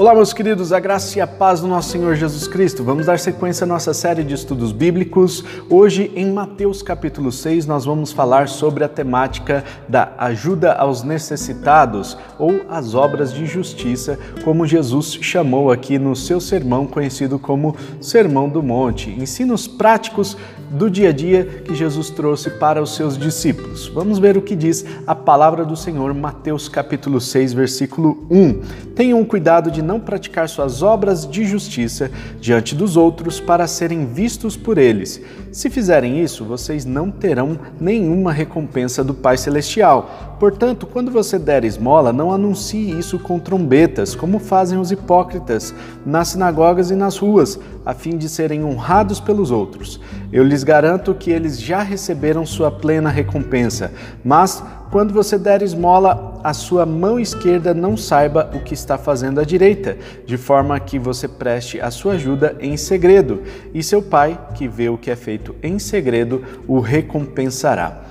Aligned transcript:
Olá, 0.00 0.14
meus 0.14 0.32
queridos, 0.32 0.72
a 0.72 0.80
graça 0.80 1.18
e 1.18 1.20
a 1.20 1.26
paz 1.26 1.60
do 1.60 1.68
nosso 1.68 1.90
Senhor 1.90 2.14
Jesus 2.14 2.48
Cristo. 2.48 2.82
Vamos 2.82 3.04
dar 3.04 3.18
sequência 3.18 3.64
à 3.64 3.66
nossa 3.66 3.92
série 3.92 4.24
de 4.24 4.32
estudos 4.32 4.72
bíblicos. 4.72 5.44
Hoje, 5.68 6.10
em 6.16 6.32
Mateus 6.32 6.80
capítulo 6.80 7.30
6, 7.30 7.66
nós 7.66 7.84
vamos 7.84 8.10
falar 8.10 8.48
sobre 8.48 8.82
a 8.82 8.88
temática 8.88 9.62
da 9.86 10.14
ajuda 10.16 10.72
aos 10.72 11.02
necessitados 11.02 12.16
ou 12.38 12.62
as 12.70 12.94
obras 12.94 13.30
de 13.30 13.44
justiça, 13.44 14.18
como 14.42 14.66
Jesus 14.66 15.18
chamou 15.20 15.70
aqui 15.70 15.98
no 15.98 16.16
seu 16.16 16.40
sermão 16.40 16.86
conhecido 16.86 17.38
como 17.38 17.76
Sermão 18.00 18.48
do 18.48 18.62
Monte. 18.62 19.10
Ensinos 19.10 19.68
práticos 19.68 20.34
do 20.70 20.88
dia 20.88 21.08
a 21.08 21.12
dia 21.12 21.44
que 21.44 21.74
Jesus 21.74 22.10
trouxe 22.10 22.48
para 22.48 22.80
os 22.80 22.94
seus 22.94 23.18
discípulos. 23.18 23.88
Vamos 23.88 24.18
ver 24.18 24.36
o 24.36 24.42
que 24.42 24.54
diz 24.54 24.84
a 25.06 25.14
palavra 25.14 25.64
do 25.64 25.76
Senhor, 25.76 26.14
Mateus 26.14 26.68
capítulo 26.68 27.20
6, 27.20 27.52
versículo 27.52 28.24
1. 28.30 28.94
Tenham 28.94 29.24
cuidado 29.24 29.70
de 29.70 29.82
não 29.90 29.98
praticar 29.98 30.48
suas 30.48 30.84
obras 30.84 31.28
de 31.28 31.44
justiça 31.44 32.12
diante 32.40 32.76
dos 32.76 32.96
outros 32.96 33.40
para 33.40 33.66
serem 33.66 34.06
vistos 34.06 34.56
por 34.56 34.78
eles. 34.78 35.20
Se 35.50 35.68
fizerem 35.68 36.22
isso, 36.22 36.44
vocês 36.44 36.84
não 36.84 37.10
terão 37.10 37.58
nenhuma 37.80 38.32
recompensa 38.32 39.02
do 39.02 39.12
Pai 39.12 39.36
Celestial. 39.36 40.36
Portanto, 40.38 40.86
quando 40.86 41.10
você 41.10 41.40
der 41.40 41.64
esmola, 41.64 42.12
não 42.12 42.30
anuncie 42.30 42.96
isso 42.96 43.18
com 43.18 43.40
trombetas, 43.40 44.14
como 44.14 44.38
fazem 44.38 44.78
os 44.78 44.92
hipócritas 44.92 45.74
nas 46.06 46.28
sinagogas 46.28 46.92
e 46.92 46.94
nas 46.94 47.18
ruas, 47.18 47.58
a 47.84 47.92
fim 47.92 48.16
de 48.16 48.28
serem 48.28 48.62
honrados 48.62 49.18
pelos 49.18 49.50
outros. 49.50 50.00
Eu 50.32 50.44
lhes 50.44 50.62
garanto 50.62 51.12
que 51.14 51.32
eles 51.32 51.60
já 51.60 51.82
receberam 51.82 52.46
sua 52.46 52.70
plena 52.70 53.10
recompensa. 53.10 53.90
Mas, 54.24 54.62
quando 54.92 55.12
você 55.12 55.36
der 55.36 55.62
esmola, 55.62 56.29
a 56.42 56.52
sua 56.52 56.84
mão 56.86 57.18
esquerda 57.18 57.74
não 57.74 57.96
saiba 57.96 58.50
o 58.54 58.60
que 58.60 58.74
está 58.74 58.96
fazendo 58.96 59.40
a 59.40 59.44
direita, 59.44 59.96
de 60.26 60.36
forma 60.36 60.78
que 60.80 60.98
você 60.98 61.28
preste 61.28 61.80
a 61.80 61.90
sua 61.90 62.14
ajuda 62.14 62.56
em 62.60 62.76
segredo, 62.76 63.42
e 63.74 63.82
seu 63.82 64.02
pai, 64.02 64.38
que 64.54 64.68
vê 64.68 64.88
o 64.88 64.98
que 64.98 65.10
é 65.10 65.16
feito 65.16 65.54
em 65.62 65.78
segredo, 65.78 66.44
o 66.66 66.80
recompensará. 66.80 68.02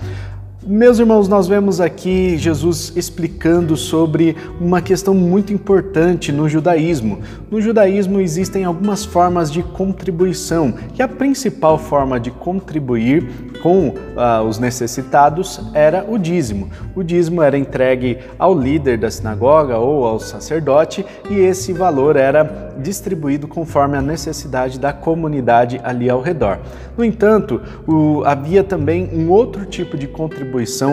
Meus 0.67 0.99
irmãos, 0.99 1.29
nós 1.29 1.47
vemos 1.47 1.79
aqui 1.79 2.37
Jesus 2.37 2.91
explicando 2.93 3.77
sobre 3.77 4.35
uma 4.59 4.81
questão 4.81 5.13
muito 5.13 5.53
importante 5.53 6.33
no 6.33 6.49
judaísmo. 6.49 7.19
No 7.49 7.61
judaísmo 7.61 8.19
existem 8.19 8.65
algumas 8.65 9.05
formas 9.05 9.49
de 9.49 9.63
contribuição, 9.63 10.73
e 10.97 11.01
a 11.01 11.07
principal 11.07 11.77
forma 11.77 12.19
de 12.19 12.29
contribuir 12.29 13.53
com 13.63 13.87
uh, 13.87 14.43
os 14.47 14.59
necessitados 14.59 15.61
era 15.73 16.05
o 16.05 16.17
dízimo. 16.17 16.69
O 16.93 17.03
dízimo 17.03 17.41
era 17.41 17.57
entregue 17.57 18.17
ao 18.37 18.53
líder 18.53 18.97
da 18.97 19.09
sinagoga 19.09 19.77
ou 19.77 20.05
ao 20.05 20.19
sacerdote 20.19 21.05
e 21.29 21.39
esse 21.39 21.71
valor 21.71 22.17
era 22.17 22.73
distribuído 22.81 23.47
conforme 23.47 23.97
a 23.97 24.01
necessidade 24.01 24.77
da 24.77 24.91
comunidade 24.91 25.79
ali 25.83 26.09
ao 26.09 26.21
redor. 26.21 26.59
No 26.97 27.03
entanto, 27.03 27.61
o, 27.87 28.23
havia 28.25 28.63
também 28.63 29.09
um 29.13 29.29
outro 29.29 29.65
tipo 29.65 29.97
de 29.97 30.07
contribuição 30.07 30.48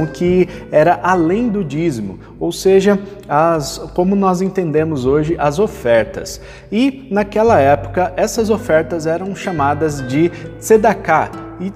que 0.06 0.48
era 0.70 1.00
além 1.02 1.48
do 1.48 1.64
dízimo, 1.64 2.18
ou 2.38 2.52
seja, 2.52 2.98
as, 3.28 3.78
como 3.94 4.14
nós 4.14 4.40
entendemos 4.40 5.04
hoje, 5.06 5.36
as 5.38 5.58
ofertas. 5.58 6.40
E 6.70 7.08
naquela 7.10 7.58
época, 7.58 8.12
essas 8.16 8.50
ofertas 8.50 9.06
eram 9.06 9.34
chamadas 9.34 10.06
de 10.06 10.30
tzedakah, 10.58 11.45
e 11.60 11.72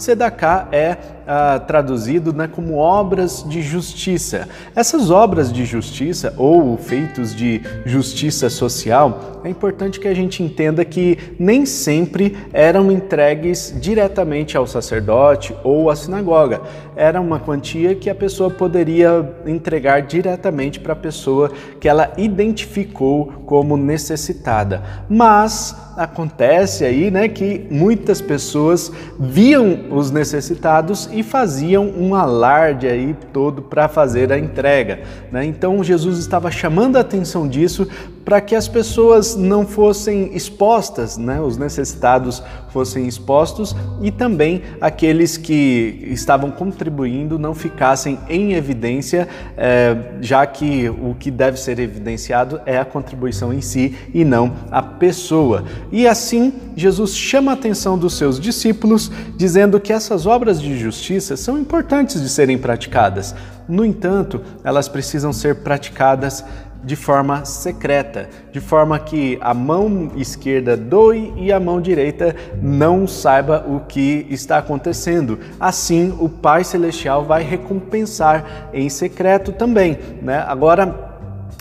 é 0.72 0.96
ah, 1.32 1.60
traduzido 1.60 2.32
né, 2.32 2.48
como 2.48 2.76
obras 2.76 3.44
de 3.48 3.62
justiça. 3.62 4.48
Essas 4.74 5.10
obras 5.10 5.52
de 5.52 5.64
justiça 5.64 6.34
ou 6.36 6.76
feitos 6.76 7.34
de 7.34 7.62
justiça 7.86 8.50
social, 8.50 9.40
é 9.44 9.48
importante 9.48 10.00
que 10.00 10.08
a 10.08 10.14
gente 10.14 10.42
entenda 10.42 10.84
que 10.84 11.16
nem 11.38 11.64
sempre 11.64 12.36
eram 12.52 12.90
entregues 12.90 13.72
diretamente 13.80 14.56
ao 14.56 14.66
sacerdote 14.66 15.54
ou 15.62 15.88
à 15.88 15.94
sinagoga. 15.94 16.62
Era 16.96 17.20
uma 17.20 17.38
quantia 17.38 17.94
que 17.94 18.10
a 18.10 18.14
pessoa 18.14 18.50
poderia 18.50 19.32
entregar 19.46 20.02
diretamente 20.02 20.80
para 20.80 20.94
a 20.94 20.96
pessoa 20.96 21.50
que 21.78 21.88
ela 21.88 22.12
identificou 22.18 23.32
como 23.46 23.76
necessitada. 23.76 24.82
Mas 25.08 25.76
acontece 25.96 26.84
aí, 26.84 27.10
né, 27.10 27.28
que 27.28 27.66
muitas 27.70 28.20
pessoas 28.20 28.90
viam 29.18 29.69
os 29.90 30.10
necessitados 30.10 31.08
e 31.12 31.22
faziam 31.22 31.86
um 31.86 32.14
alarde 32.14 32.86
aí 32.86 33.16
todo 33.32 33.62
para 33.62 33.88
fazer 33.88 34.32
a 34.32 34.38
entrega. 34.38 35.00
Né? 35.30 35.44
Então 35.44 35.82
Jesus 35.82 36.18
estava 36.18 36.50
chamando 36.50 36.96
a 36.96 37.00
atenção 37.00 37.48
disso 37.48 37.88
para 38.30 38.40
que 38.40 38.54
as 38.54 38.68
pessoas 38.68 39.34
não 39.34 39.66
fossem 39.66 40.36
expostas, 40.36 41.18
né? 41.18 41.40
os 41.40 41.56
necessitados 41.56 42.40
fossem 42.68 43.08
expostos 43.08 43.74
e 44.00 44.12
também 44.12 44.62
aqueles 44.80 45.36
que 45.36 45.98
estavam 46.12 46.48
contribuindo 46.48 47.40
não 47.40 47.56
ficassem 47.56 48.20
em 48.28 48.52
evidência, 48.52 49.26
é, 49.56 49.96
já 50.20 50.46
que 50.46 50.88
o 50.88 51.16
que 51.18 51.28
deve 51.28 51.58
ser 51.58 51.80
evidenciado 51.80 52.60
é 52.64 52.78
a 52.78 52.84
contribuição 52.84 53.52
em 53.52 53.60
si 53.60 53.96
e 54.14 54.24
não 54.24 54.52
a 54.70 54.80
pessoa. 54.80 55.64
E 55.90 56.06
assim, 56.06 56.52
Jesus 56.76 57.16
chama 57.16 57.50
a 57.50 57.54
atenção 57.54 57.98
dos 57.98 58.14
seus 58.14 58.38
discípulos, 58.38 59.10
dizendo 59.36 59.80
que 59.80 59.92
essas 59.92 60.24
obras 60.24 60.62
de 60.62 60.78
justiça 60.78 61.36
são 61.36 61.58
importantes 61.58 62.22
de 62.22 62.28
serem 62.28 62.56
praticadas. 62.56 63.34
No 63.68 63.84
entanto, 63.84 64.40
elas 64.64 64.88
precisam 64.88 65.32
ser 65.32 65.56
praticadas 65.56 66.44
de 66.82 66.96
forma 66.96 67.44
secreta, 67.44 68.28
de 68.52 68.60
forma 68.60 68.98
que 68.98 69.38
a 69.40 69.52
mão 69.52 70.10
esquerda 70.16 70.76
doe 70.76 71.32
e 71.36 71.52
a 71.52 71.60
mão 71.60 71.80
direita 71.80 72.34
não 72.62 73.06
saiba 73.06 73.64
o 73.68 73.80
que 73.80 74.26
está 74.30 74.58
acontecendo. 74.58 75.38
Assim, 75.58 76.14
o 76.18 76.28
Pai 76.28 76.64
Celestial 76.64 77.24
vai 77.24 77.42
recompensar 77.42 78.70
em 78.72 78.88
secreto 78.88 79.52
também. 79.52 79.98
Né? 80.22 80.42
Agora, 80.46 81.10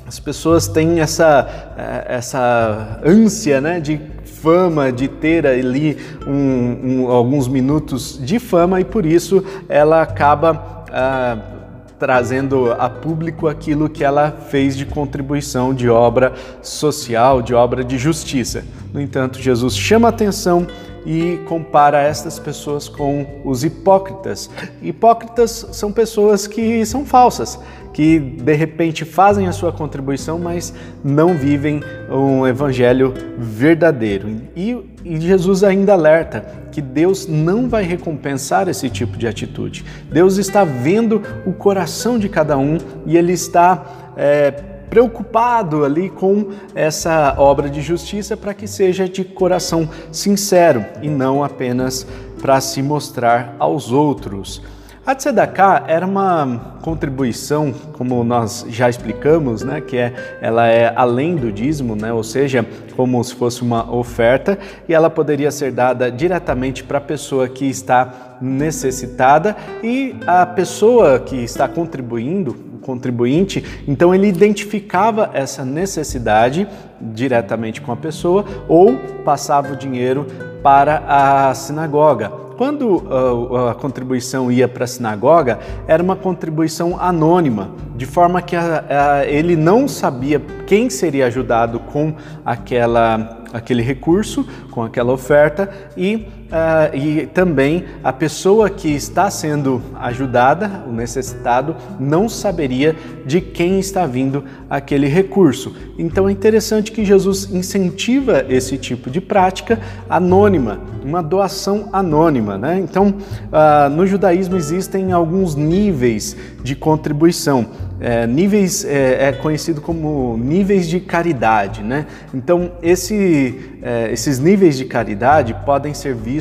as 0.07 0.19
pessoas 0.19 0.68
têm 0.68 1.00
essa, 1.00 1.75
eh, 1.78 2.06
essa 2.07 3.00
ânsia 3.06 3.62
né, 3.62 3.80
de 3.80 4.01
fama, 4.41 4.91
de 4.91 5.07
ter 5.07 5.46
ali 5.46 5.97
um, 6.25 7.03
um, 7.03 7.12
alguns 7.12 7.47
minutos 7.47 8.19
de 8.19 8.40
fama 8.40 8.80
e 8.80 8.86
por 8.86 9.06
isso 9.06 9.44
ela 9.68 10.01
acaba. 10.01 10.86
Ah, 10.91 11.58
trazendo 11.99 12.71
a 12.71 12.89
público 12.89 13.47
aquilo 13.47 13.89
que 13.89 14.03
ela 14.03 14.31
fez 14.31 14.77
de 14.77 14.85
contribuição, 14.85 15.73
de 15.73 15.89
obra 15.89 16.33
social, 16.61 17.41
de 17.41 17.53
obra 17.53 17.83
de 17.83 17.97
justiça. 17.97 18.63
No 18.93 19.01
entanto, 19.01 19.39
Jesus 19.39 19.75
chama 19.77 20.07
atenção 20.07 20.65
e 21.05 21.37
compara 21.45 22.01
estas 22.01 22.39
pessoas 22.39 22.87
com 22.87 23.41
os 23.43 23.63
hipócritas. 23.63 24.49
Hipócritas 24.81 25.67
são 25.71 25.91
pessoas 25.91 26.47
que 26.47 26.85
são 26.85 27.05
falsas, 27.05 27.59
que 27.93 28.19
de 28.19 28.53
repente 28.53 29.03
fazem 29.05 29.47
a 29.47 29.51
sua 29.51 29.71
contribuição, 29.71 30.38
mas 30.39 30.73
não 31.03 31.33
vivem 31.33 31.81
um 32.09 32.45
evangelho 32.45 33.13
verdadeiro. 33.38 34.29
E, 34.55 34.77
e, 35.03 35.19
Jesus 35.19 35.63
ainda 35.63 35.93
alerta 35.93 36.45
que 36.71 36.81
Deus 36.81 37.27
não 37.27 37.67
vai 37.67 37.83
recompensar 37.83 38.67
esse 38.67 38.89
tipo 38.89 39.17
de 39.17 39.27
atitude. 39.27 39.83
Deus 40.11 40.38
está 40.38 40.63
vendo 40.63 41.21
o 41.45 41.53
coração 41.53 42.19
de 42.19 42.29
cada 42.29 42.57
um 42.57 42.77
e 43.05 43.17
Ele 43.17 43.33
está 43.33 44.13
é, 44.15 44.78
preocupado 44.89 45.85
ali 45.85 46.09
com 46.09 46.50
essa 46.73 47.35
obra 47.38 47.69
de 47.69 47.81
justiça 47.81 48.35
para 48.35 48.53
que 48.53 48.67
seja 48.67 49.07
de 49.07 49.23
coração 49.23 49.88
sincero 50.11 50.85
e 51.01 51.09
não 51.09 51.44
apenas 51.44 52.05
para 52.41 52.59
se 52.61 52.81
mostrar 52.81 53.55
aos 53.59 53.91
outros. 53.91 54.61
A 55.09 55.15
Tzedakah 55.15 55.86
era 55.88 56.06
uma 56.06 56.77
contribuição, 56.83 57.74
como 57.94 58.24
nós 58.24 58.63
já 58.69 58.88
explicamos, 58.88 59.63
né, 59.63 59.81
que 59.81 59.97
é, 59.97 60.38
ela 60.39 60.68
é 60.68 60.94
além 60.95 61.36
do 61.36 61.51
dízimo, 61.51 61.95
né, 61.95 62.13
ou 62.13 62.24
seja, 62.24 62.63
como 62.95 63.24
se 63.24 63.33
fosse 63.33 63.63
uma 63.63 63.91
oferta, 63.91 64.59
e 64.88 64.94
ela 64.94 65.09
poderia 65.09 65.50
ser 65.50 65.71
dada 65.71 66.12
diretamente 66.12 66.83
para 66.83 67.00
a 67.00 67.01
pessoa 67.01 67.50
que 67.50 67.65
está 67.65 68.38
necessitada 68.39 69.57
e 69.81 70.15
a 70.27 70.45
pessoa 70.45 71.19
que 71.19 71.38
está 71.38 71.68
contribuindo, 71.68 72.69
contribuinte, 72.81 73.63
então 73.87 74.13
ele 74.13 74.27
identificava 74.27 75.29
essa 75.33 75.63
necessidade 75.63 76.67
diretamente 76.99 77.81
com 77.81 77.91
a 77.91 77.95
pessoa 77.95 78.45
ou 78.67 78.95
passava 79.23 79.73
o 79.73 79.75
dinheiro 79.75 80.25
para 80.63 81.03
a 81.07 81.53
sinagoga. 81.53 82.29
Quando 82.57 83.07
a, 83.09 83.71
a 83.71 83.73
contribuição 83.73 84.51
ia 84.51 84.67
para 84.67 84.83
a 84.83 84.87
sinagoga, 84.87 85.59
era 85.87 86.03
uma 86.03 86.17
contribuição 86.17 86.99
anônima, 86.99 87.71
de 87.95 88.05
forma 88.05 88.41
que 88.41 88.53
a, 88.53 88.83
a, 88.89 89.25
ele 89.25 89.55
não 89.55 89.87
sabia 89.87 90.41
quem 90.67 90.89
seria 90.89 91.27
ajudado 91.27 91.79
com 91.79 92.13
aquela, 92.43 93.43
aquele 93.53 93.81
recurso, 93.81 94.45
com 94.71 94.83
aquela 94.83 95.13
oferta, 95.13 95.69
e 95.95 96.27
uh, 96.50 96.96
e 96.96 97.28
também 97.28 97.86
a 98.04 98.12
pessoa 98.12 98.69
que 98.69 98.90
está 98.90 99.30
sendo 99.30 99.81
ajudada, 99.96 100.84
o 100.88 100.92
necessitado, 100.92 101.75
não 102.00 102.28
saberia 102.28 102.96
de 103.25 103.40
quem 103.40 103.80
está 103.80 104.06
vindo 104.06 104.44
aquele 104.69 105.07
recurso. 105.07 105.75
Então 105.98 106.28
é 106.28 106.31
interessante 106.31 106.92
que 106.92 107.06
Jesus 107.06 107.50
incentiva 107.51 108.46
esse 108.50 108.78
tipo 108.78 109.10
de 109.10 109.22
prática 109.22 109.80
anônima, 110.10 110.80
uma 111.04 111.22
doação 111.22 111.90
anônima. 111.94 112.57
Né? 112.57 112.80
Então, 112.80 113.07
uh, 113.07 113.90
no 113.90 114.06
judaísmo 114.06 114.56
existem 114.56 115.12
alguns 115.12 115.56
níveis 115.56 116.36
de 116.63 116.75
contribuição. 116.75 117.68
É, 118.01 118.25
níveis 118.25 118.86
é, 118.86 119.28
é, 119.28 119.31
conhecido 119.34 119.81
como 119.81 120.38
níveis 120.38 120.88
de 120.88 121.01
caridade, 121.01 121.84
né? 121.84 122.06
Então 122.34 122.72
esse, 122.81 123.60
é, 123.81 124.10
esses 124.10 124.40
níveis 124.40 124.78
de 124.78 124.86
caridade 124.86 125.54
podem 125.66 125.94
ser 125.94 126.16
vistos 126.16 126.38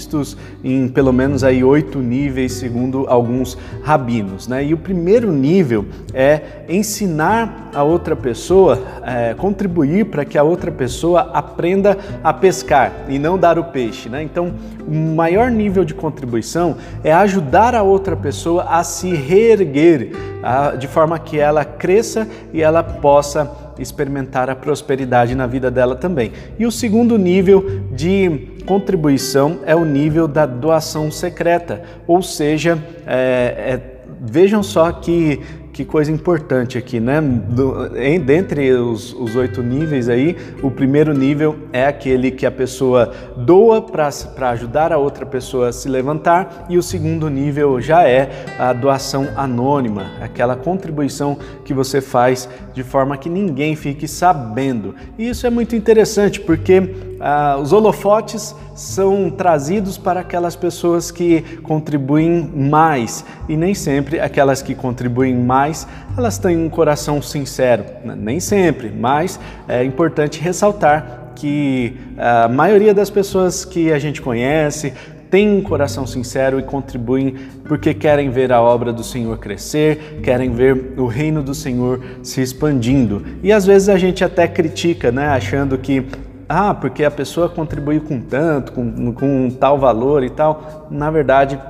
em 0.63 0.89
pelo 0.89 1.13
menos 1.13 1.43
aí 1.43 1.63
oito 1.65 1.99
níveis 1.99 2.53
segundo 2.53 3.07
alguns 3.09 3.57
rabinos, 3.83 4.47
né? 4.47 4.65
E 4.65 4.75
o 4.75 4.79
primeiro 4.79 5.33
nível 5.33 5.87
é 6.13 6.41
ensinar 6.69 7.71
a 7.75 7.83
outra 7.83 8.17
pessoa, 8.17 8.83
é, 9.03 9.35
contribuir 9.35 10.07
para 10.07 10.25
que 10.25 10.37
a 10.37 10.43
outra 10.43 10.71
pessoa 10.71 11.31
aprenda 11.33 11.97
a 12.23 12.33
pescar 12.33 12.93
e 13.09 13.19
não 13.19 13.39
dar 13.39 13.59
o 13.59 13.65
peixe, 13.65 14.09
né? 14.09 14.23
Então 14.23 14.53
o 14.87 14.95
maior 15.15 15.51
nível 15.51 15.85
de 15.85 15.95
contribuição 15.95 16.77
é 17.05 17.13
ajudar 17.13 17.75
a 17.75 17.83
outra 17.83 18.17
pessoa 18.17 18.65
a 18.65 18.83
se 18.83 19.15
reerguer, 19.15 20.13
a, 20.43 20.77
de 20.77 20.87
forma 20.87 21.19
que 21.19 21.39
ela 21.39 21.65
cresça 21.65 22.27
e 22.53 22.63
ela 22.63 22.83
possa 22.83 23.68
experimentar 23.79 24.51
a 24.51 24.57
prosperidade 24.57 25.35
na 25.35 25.47
vida 25.47 25.71
dela 25.71 25.95
também. 25.97 26.33
E 26.59 26.67
o 26.67 26.71
segundo 26.71 27.19
nível 27.19 27.83
de 27.93 28.49
contribuição 28.67 29.61
é 29.65 29.75
o 29.75 29.85
nível 29.85 30.29
da 30.29 30.45
doação 30.45 31.11
secreta, 31.11 31.83
ou 32.07 32.23
seja, 32.23 32.79
é, 33.07 33.15
é, 33.57 33.81
vejam 34.21 34.63
só 34.63 34.93
que 34.93 35.41
que 35.79 35.85
coisa 35.85 36.11
importante 36.11 36.77
aqui, 36.77 36.99
né? 36.99 37.21
Do, 37.21 37.97
em, 37.97 38.19
dentre 38.19 38.73
os, 38.73 39.13
os 39.13 39.37
oito 39.37 39.63
níveis 39.63 40.09
aí, 40.09 40.37
o 40.61 40.73
primeiro 40.73 41.15
nível 41.15 41.57
é 41.73 41.87
aquele 41.87 42.33
que 42.33 42.45
a 42.45 42.51
pessoa 42.51 43.13
doa 43.37 43.81
para 43.81 44.51
ajudar 44.51 44.93
a 44.93 44.99
outra 44.99 45.25
pessoa 45.25 45.69
a 45.69 45.73
se 45.73 45.89
levantar, 45.89 46.67
e 46.69 46.77
o 46.77 46.83
segundo 46.83 47.31
nível 47.31 47.81
já 47.81 48.03
é 48.03 48.29
a 48.59 48.73
doação 48.73 49.29
anônima, 49.37 50.07
aquela 50.21 50.57
contribuição 50.57 51.39
que 51.65 51.73
você 51.73 52.01
faz 52.01 52.49
de 52.75 52.83
forma 52.83 53.17
que 53.17 53.29
ninguém 53.29 53.77
fique 53.77 54.09
sabendo. 54.09 54.97
E 55.17 55.29
isso 55.29 55.47
é 55.47 55.51
muito 55.51 55.77
interessante 55.77 56.41
porque 56.41 56.93
ah, 57.21 57.59
os 57.61 57.73
holofotes 57.73 58.55
são 58.75 59.31
trazidos 59.31 59.99
para 59.99 60.21
aquelas 60.21 60.55
pessoas 60.55 61.11
que 61.11 61.43
contribuem 61.63 62.51
mais 62.55 63.25
e 63.49 63.57
nem 63.57 63.75
sempre 63.75 64.21
aquelas 64.21 64.63
que 64.63 64.75
contribuem 64.75 65.35
mais 65.35 65.87
elas 66.17 66.39
têm 66.39 66.57
um 66.57 66.69
coração 66.69 67.23
sincero, 67.23 67.85
nem 68.17 68.41
sempre, 68.41 68.91
mas 68.91 69.39
é 69.69 69.85
importante 69.85 70.41
ressaltar 70.41 71.33
que 71.35 71.97
a 72.17 72.49
maioria 72.49 72.93
das 72.93 73.09
pessoas 73.09 73.65
que 73.65 73.93
a 73.93 73.99
gente 73.99 74.21
conhece 74.21 74.93
tem 75.31 75.49
um 75.49 75.63
coração 75.63 76.07
sincero 76.07 76.59
e 76.59 76.63
contribuem 76.63 77.35
porque 77.67 77.93
querem 77.93 78.31
ver 78.31 78.53
a 78.53 78.61
obra 78.61 78.93
do 78.93 79.05
Senhor 79.05 79.39
crescer, 79.39 80.21
querem 80.23 80.51
ver 80.51 80.95
o 80.97 81.07
reino 81.07 81.43
do 81.43 81.55
Senhor 81.55 82.03
se 82.23 82.41
expandindo. 82.41 83.25
E 83.43 83.53
às 83.53 83.67
vezes 83.67 83.89
a 83.89 83.99
gente 83.99 84.25
até 84.25 84.49
critica, 84.49 85.13
né, 85.13 85.29
achando 85.29 85.77
que 85.77 86.05
ah, 86.49 86.73
porque 86.73 87.05
a 87.05 87.11
pessoa 87.11 87.49
contribuiu 87.49 88.01
com 88.01 88.21
tanto, 88.21 88.73
com, 88.73 89.13
com 89.13 89.51
tal 89.51 89.79
valor 89.79 90.25
e 90.25 90.31
tal. 90.31 90.87
Na 90.91 91.11
verdade, 91.11 91.61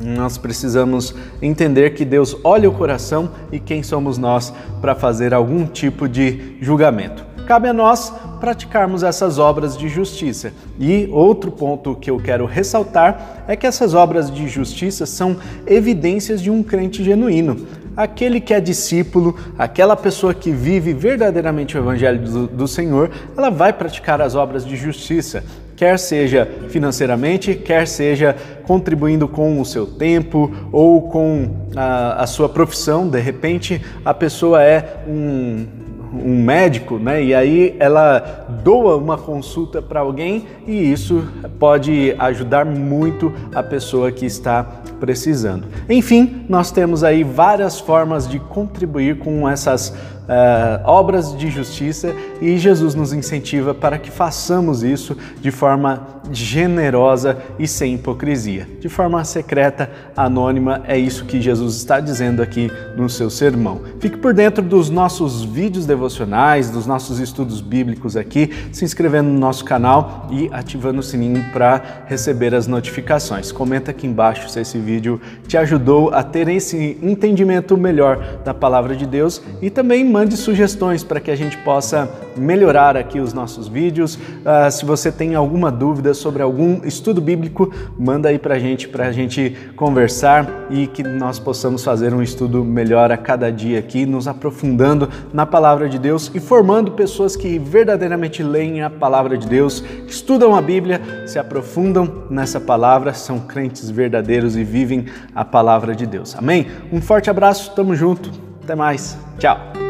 nós 0.00 0.38
precisamos 0.38 1.14
entender 1.42 1.90
que 1.90 2.04
Deus 2.04 2.36
olha 2.42 2.68
o 2.68 2.72
coração 2.72 3.30
e 3.52 3.60
quem 3.60 3.82
somos 3.82 4.16
nós 4.16 4.52
para 4.80 4.94
fazer 4.94 5.34
algum 5.34 5.66
tipo 5.66 6.08
de 6.08 6.56
julgamento. 6.60 7.24
Cabe 7.46 7.68
a 7.68 7.72
nós 7.72 8.12
praticarmos 8.40 9.02
essas 9.02 9.38
obras 9.38 9.76
de 9.76 9.88
justiça. 9.88 10.52
E 10.80 11.08
outro 11.12 11.52
ponto 11.52 11.94
que 11.94 12.10
eu 12.10 12.18
quero 12.18 12.44
ressaltar 12.44 13.44
é 13.46 13.54
que 13.54 13.66
essas 13.66 13.94
obras 13.94 14.30
de 14.30 14.48
justiça 14.48 15.06
são 15.06 15.36
evidências 15.66 16.42
de 16.42 16.50
um 16.50 16.62
crente 16.62 17.04
genuíno 17.04 17.66
aquele 17.96 18.40
que 18.40 18.52
é 18.52 18.60
discípulo, 18.60 19.36
aquela 19.58 19.96
pessoa 19.96 20.34
que 20.34 20.50
vive 20.50 20.92
verdadeiramente 20.92 21.76
o 21.76 21.80
Evangelho 21.80 22.20
do, 22.20 22.46
do 22.46 22.68
Senhor, 22.68 23.10
ela 23.36 23.50
vai 23.50 23.72
praticar 23.72 24.20
as 24.20 24.34
obras 24.34 24.66
de 24.66 24.76
justiça, 24.76 25.42
quer 25.74 25.98
seja 25.98 26.46
financeiramente, 26.68 27.54
quer 27.54 27.86
seja 27.86 28.36
contribuindo 28.64 29.26
com 29.26 29.60
o 29.60 29.64
seu 29.64 29.86
tempo 29.86 30.52
ou 30.70 31.02
com 31.08 31.48
a, 31.74 32.22
a 32.22 32.26
sua 32.26 32.48
profissão. 32.48 33.08
De 33.08 33.20
repente, 33.20 33.80
a 34.04 34.12
pessoa 34.12 34.62
é 34.62 35.02
um 35.08 35.66
um 36.12 36.42
médico, 36.42 36.98
né? 36.98 37.22
E 37.22 37.34
aí 37.34 37.76
ela 37.78 38.46
doa 38.62 38.96
uma 38.96 39.18
consulta 39.18 39.82
para 39.82 40.00
alguém 40.00 40.46
e 40.66 40.90
isso 40.90 41.26
pode 41.58 42.14
ajudar 42.18 42.64
muito 42.64 43.32
a 43.54 43.62
pessoa 43.62 44.10
que 44.10 44.24
está 44.24 44.66
precisando. 44.98 45.66
Enfim, 45.88 46.44
nós 46.48 46.70
temos 46.70 47.04
aí 47.04 47.22
várias 47.22 47.78
formas 47.78 48.28
de 48.28 48.38
contribuir 48.38 49.18
com 49.18 49.48
essas 49.48 49.94
uh, 50.26 50.82
obras 50.84 51.36
de 51.36 51.50
justiça 51.50 52.14
e 52.40 52.58
Jesus 52.58 52.94
nos 52.94 53.12
incentiva 53.12 53.74
para 53.74 53.98
que 53.98 54.10
façamos 54.10 54.82
isso 54.82 55.16
de 55.40 55.50
forma 55.50 56.16
generosa 56.30 57.38
e 57.58 57.66
sem 57.66 57.94
hipocrisia. 57.94 58.66
De 58.80 58.88
forma 58.88 59.24
secreta, 59.24 59.90
anônima, 60.16 60.82
é 60.86 60.98
isso 60.98 61.24
que 61.24 61.40
Jesus 61.40 61.76
está 61.76 62.00
dizendo 62.00 62.42
aqui 62.42 62.70
no 62.96 63.08
seu 63.08 63.30
sermão. 63.30 63.80
Fique 64.00 64.16
por 64.16 64.34
dentro 64.34 64.62
dos 64.62 64.90
nossos 64.90 65.44
vídeos 65.44 65.86
devocionais, 65.86 66.70
dos 66.70 66.86
nossos 66.86 67.18
estudos 67.20 67.60
bíblicos 67.60 68.16
aqui, 68.16 68.50
se 68.72 68.84
inscrevendo 68.84 69.28
no 69.28 69.38
nosso 69.38 69.64
canal 69.64 70.26
e 70.30 70.48
ativando 70.52 71.00
o 71.00 71.02
sininho 71.02 71.44
para 71.52 72.04
receber 72.06 72.54
as 72.54 72.66
notificações. 72.66 73.52
Comenta 73.52 73.90
aqui 73.90 74.06
embaixo 74.06 74.48
se 74.48 74.60
esse 74.60 74.78
vídeo 74.78 75.20
te 75.46 75.56
ajudou 75.56 76.10
a 76.12 76.22
ter 76.22 76.48
esse 76.48 76.98
entendimento 77.02 77.76
melhor 77.76 78.40
da 78.44 78.52
palavra 78.52 78.96
de 78.96 79.06
Deus 79.06 79.42
e 79.60 79.70
também 79.70 80.04
mande 80.16 80.34
sugestões 80.34 81.04
para 81.04 81.20
que 81.20 81.30
a 81.30 81.36
gente 81.36 81.58
possa 81.58 82.08
melhorar 82.34 82.96
aqui 82.96 83.20
os 83.20 83.34
nossos 83.34 83.68
vídeos. 83.68 84.14
Uh, 84.14 84.70
se 84.70 84.82
você 84.82 85.12
tem 85.12 85.34
alguma 85.34 85.70
dúvida 85.70 86.14
sobre 86.14 86.42
algum 86.42 86.82
estudo 86.86 87.20
bíblico, 87.20 87.70
manda 87.98 88.30
aí 88.30 88.38
para 88.38 88.54
a 88.54 88.58
gente, 88.58 88.88
para 88.88 89.08
a 89.08 89.12
gente 89.12 89.54
conversar 89.76 90.48
e 90.70 90.86
que 90.86 91.02
nós 91.02 91.38
possamos 91.38 91.84
fazer 91.84 92.14
um 92.14 92.22
estudo 92.22 92.64
melhor 92.64 93.12
a 93.12 93.16
cada 93.18 93.52
dia 93.52 93.78
aqui, 93.78 94.06
nos 94.06 94.26
aprofundando 94.26 95.06
na 95.34 95.44
palavra 95.44 95.86
de 95.86 95.98
Deus 95.98 96.30
e 96.34 96.40
formando 96.40 96.92
pessoas 96.92 97.36
que 97.36 97.58
verdadeiramente 97.58 98.42
leem 98.42 98.82
a 98.82 98.88
palavra 98.88 99.36
de 99.36 99.46
Deus, 99.46 99.84
estudam 100.06 100.54
a 100.54 100.62
Bíblia, 100.62 101.26
se 101.26 101.38
aprofundam 101.38 102.24
nessa 102.30 102.58
palavra, 102.58 103.12
são 103.12 103.38
crentes 103.38 103.90
verdadeiros 103.90 104.56
e 104.56 104.64
vivem 104.64 105.08
a 105.34 105.44
palavra 105.44 105.94
de 105.94 106.06
Deus. 106.06 106.34
Amém? 106.34 106.68
Um 106.90 107.02
forte 107.02 107.28
abraço, 107.28 107.74
tamo 107.74 107.94
junto, 107.94 108.30
até 108.64 108.74
mais, 108.74 109.18
tchau! 109.38 109.85